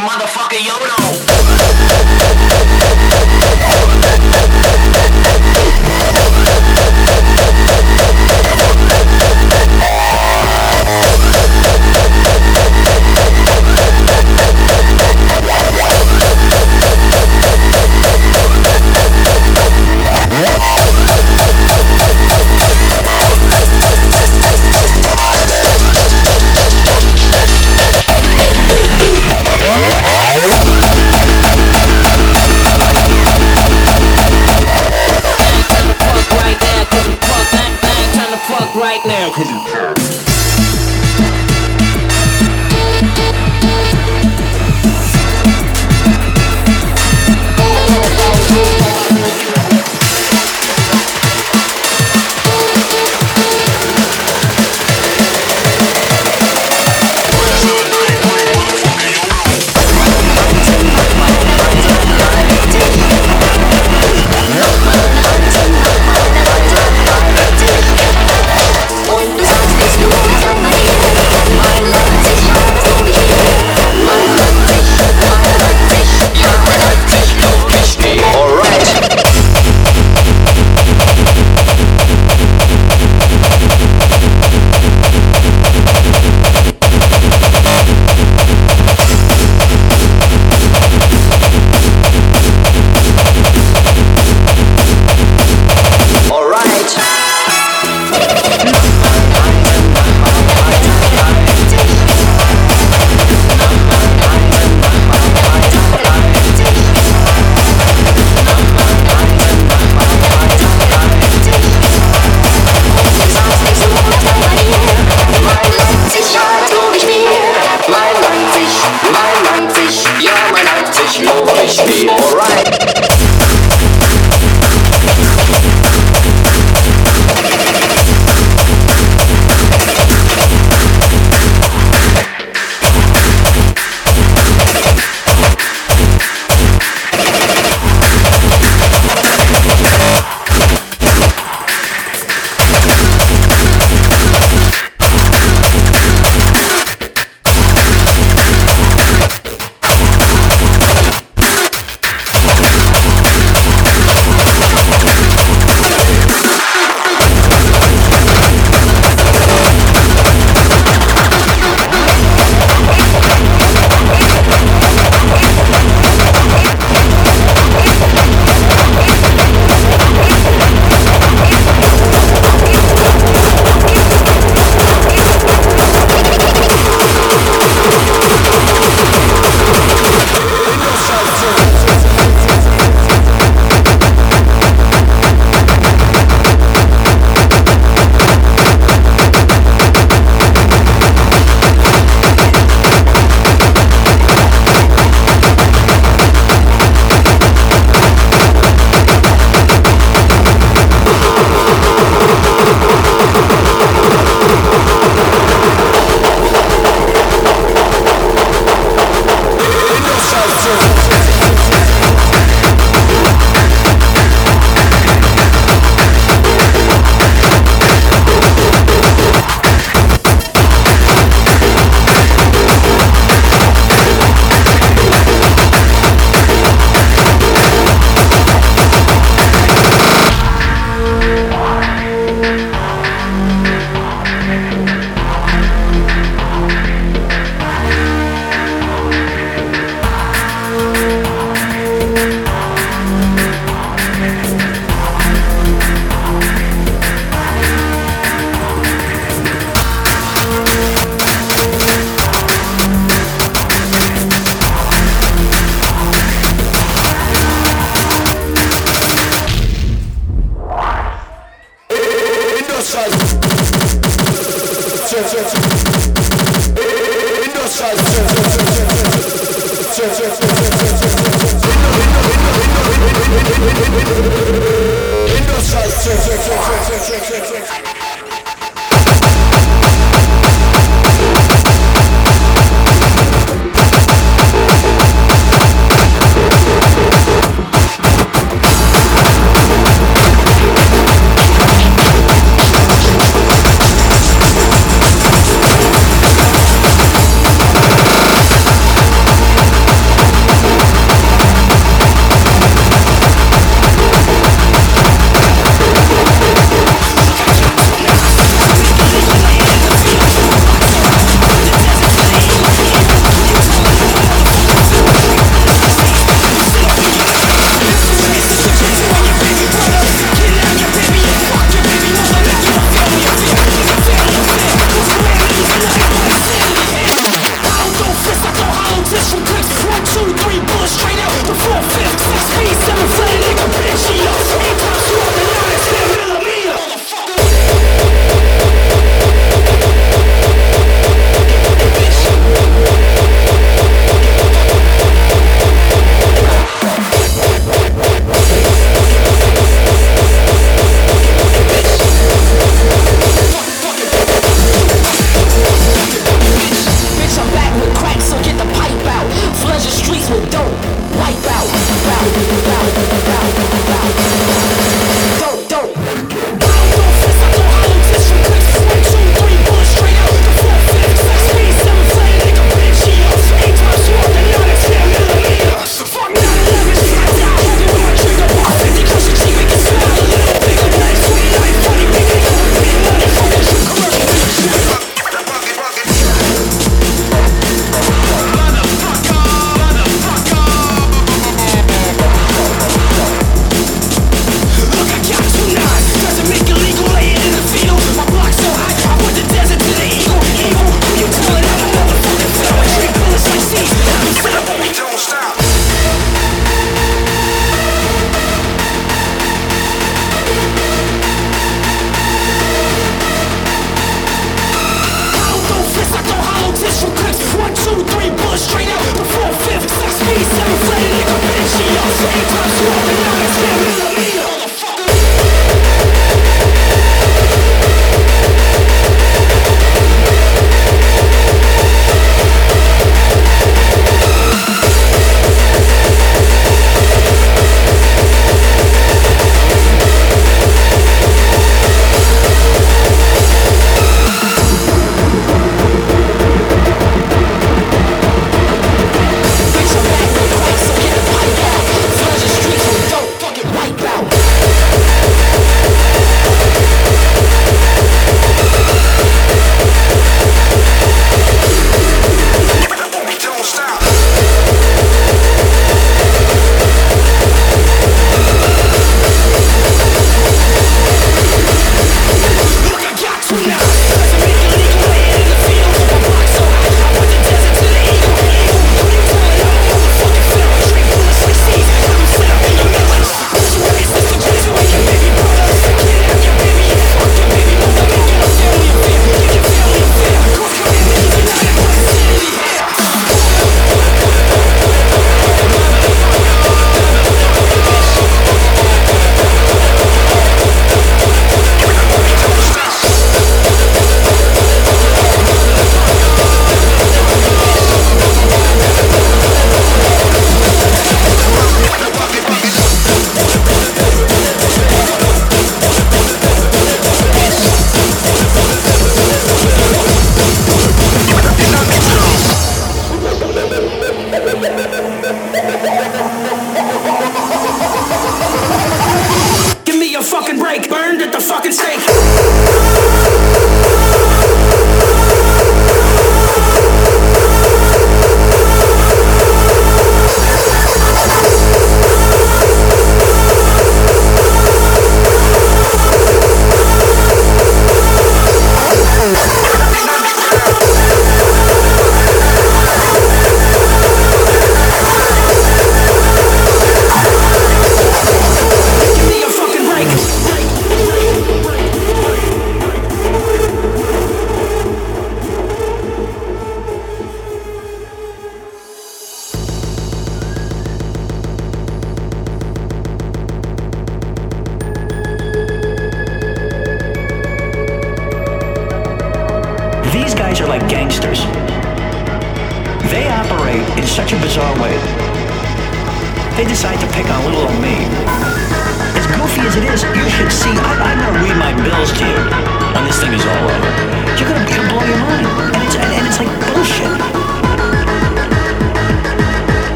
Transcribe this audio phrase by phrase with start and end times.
[0.00, 1.09] motherfucker Yodo.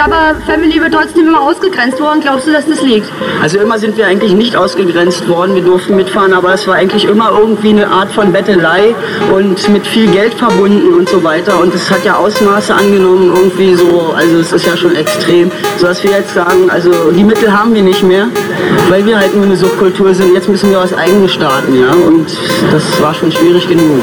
[0.00, 2.22] Gabba Family wird trotzdem immer ausgegrenzt worden.
[2.22, 3.06] Glaubst du, dass das liegt?
[3.42, 7.04] Also immer sind wir eigentlich nicht ausgegrenzt worden, wir durften mitfahren, aber es war eigentlich
[7.04, 8.94] immer irgendwie eine Art von Bettelei
[9.30, 11.60] und mit viel Geld verbunden und so weiter.
[11.60, 16.02] Und es hat ja Ausmaße angenommen, irgendwie so, also es ist ja schon extrem, sodass
[16.02, 18.28] wir jetzt sagen, also die Mittel haben wir nicht mehr,
[18.88, 20.32] weil wir halt nur eine Subkultur sind.
[20.32, 21.92] Jetzt müssen wir was eigenes starten, ja.
[21.92, 22.26] Und
[22.72, 24.02] das war schon schwierig genug.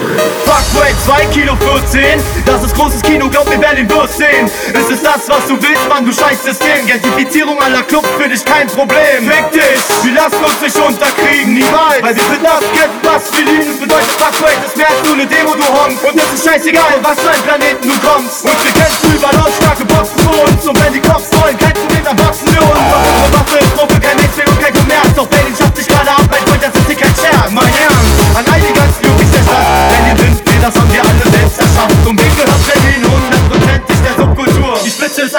[0.78, 4.46] Fuckway 2 Kilo 14, das ist großes Kino, glaub mir, wer den sehen.
[4.46, 6.86] Ist es das, was du willst, Mann, du scheiß System.
[6.86, 9.26] Gentrifizierung aller Clubs für dich kein Problem.
[9.26, 12.02] Fick dich, wir lassen uns nicht unterkriegen, niemals.
[12.02, 13.80] Weil wir sind das Geld, was wir lieben.
[13.80, 15.98] Bedeutet Fuckway, das mehr als nur eine Demo, du Honk.
[16.04, 18.46] Und es ist scheißegal, was für ein Planeten du kommst.
[18.46, 20.62] Und wir du über lautstarke Boxen für uns.
[20.68, 22.86] Und wenn die Cops wollen, kein Problem, dann boxen wir uns.
[22.86, 25.10] Doch unsere Waffe ist Gruppe, kein Netzwerk und kein Kommerz.
[25.16, 27.50] Doch Berlin schafft sich gerade ab, mein Freund, das ist hier kein Scherz.
[27.50, 27.97] Mein Ernst,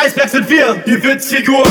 [0.09, 1.70] Eisbergs sind wir, die Witzfiguren.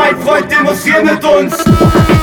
[0.00, 2.17] Heb die Faust, mein Freund, demonstrier mit uns.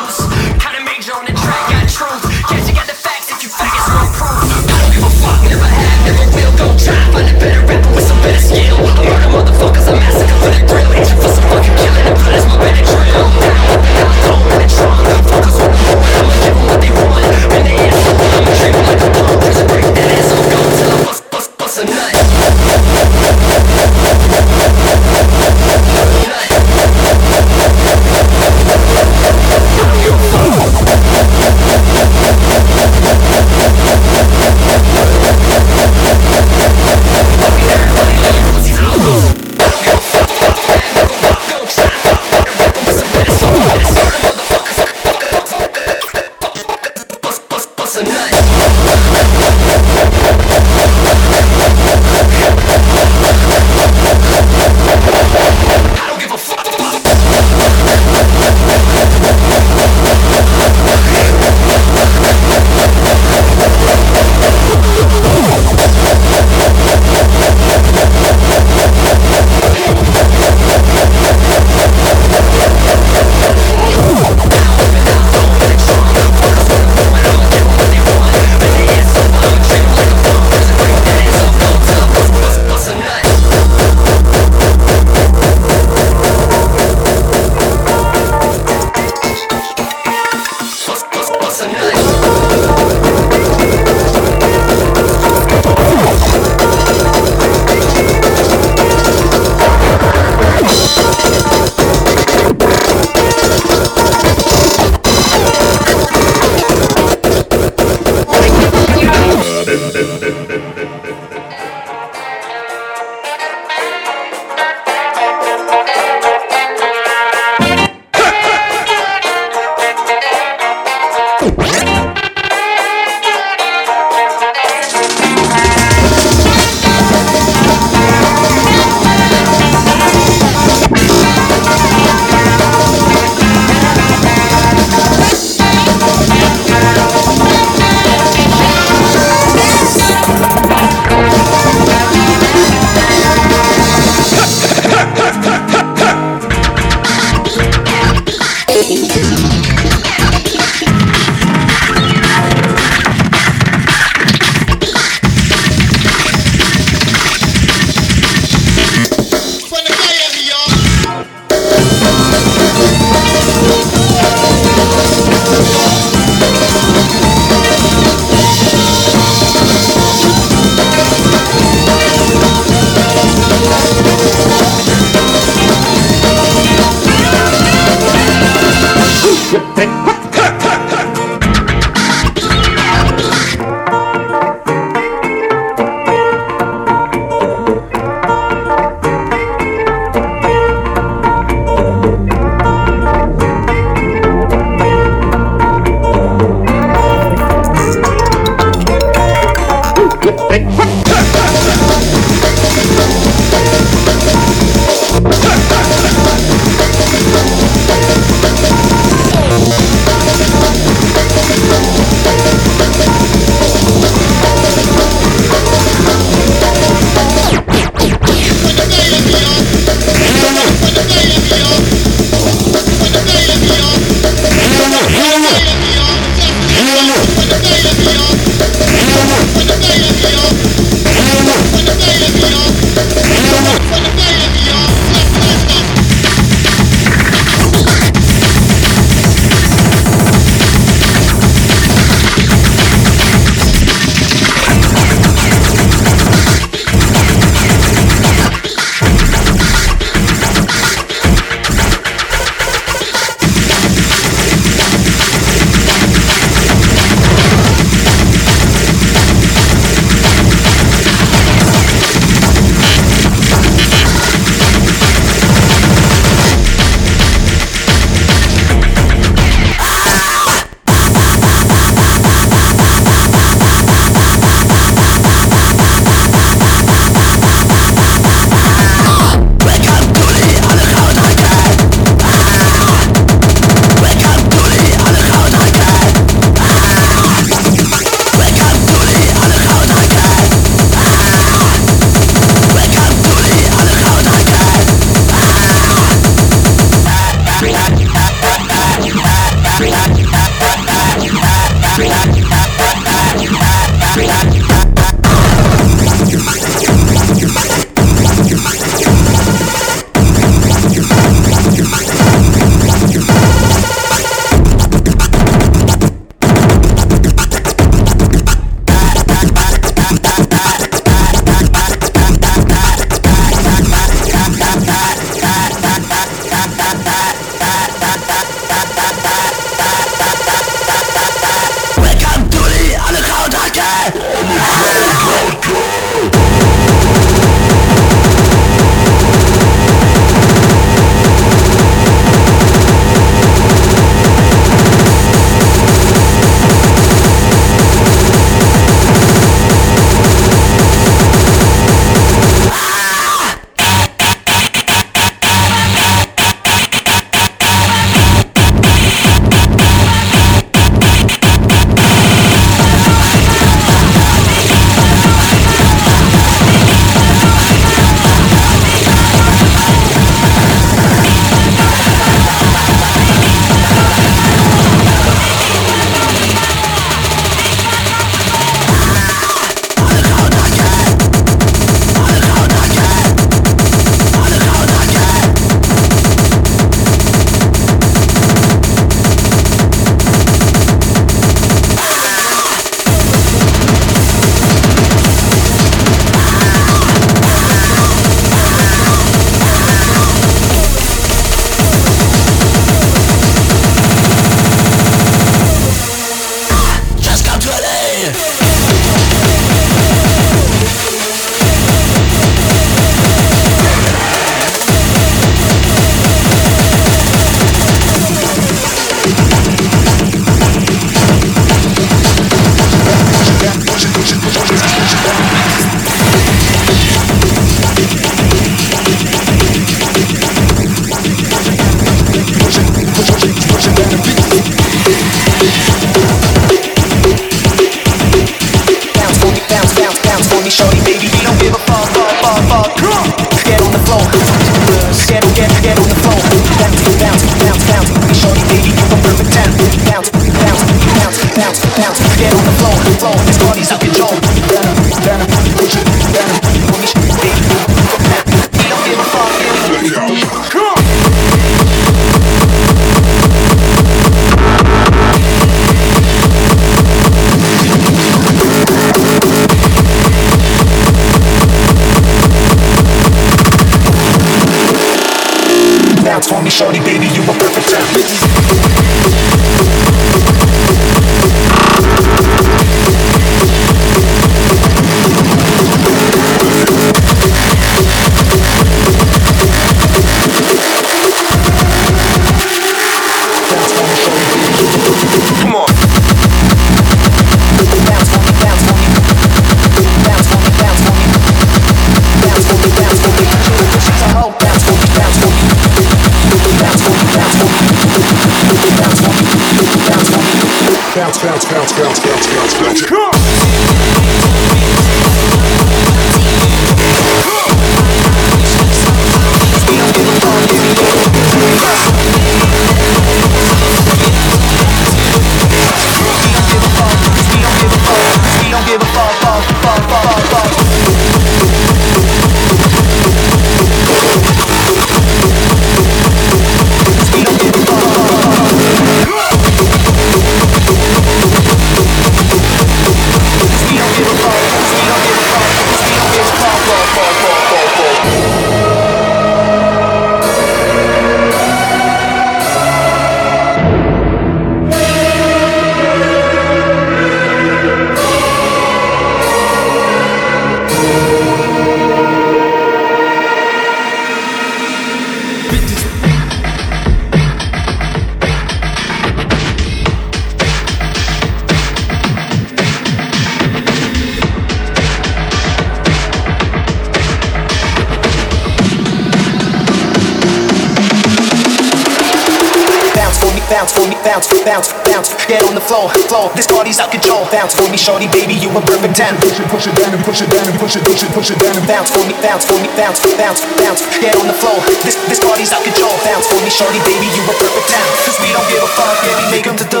[585.82, 586.46] the flow, flow.
[586.54, 587.44] This party's out control.
[587.50, 589.34] Bounce for me, shorty, baby, you a perfect ten.
[589.40, 591.50] Push it, push it down and push it down and push it, push it, push
[591.50, 594.02] it down and bounce for me, bounce for me, bounce, bounce, bounce.
[594.22, 594.78] Get on the flow.
[595.02, 596.14] This this party's out control.
[596.22, 598.06] Bounce for me, shorty, baby, you a perfect ten.
[598.26, 600.00] Cause we don't give a fuck, yeah, we make 'em to do.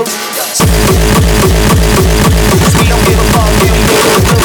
[2.62, 4.41] Cause we don't give a fuck, yeah, we make 'em to do.